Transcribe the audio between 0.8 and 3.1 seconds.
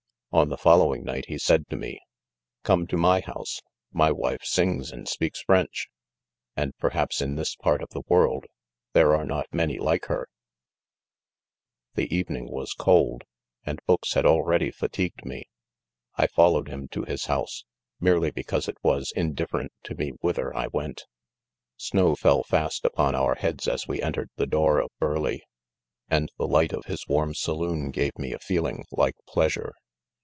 night he said to me," come to